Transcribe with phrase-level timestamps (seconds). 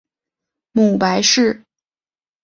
[0.71, 1.61] 母白氏。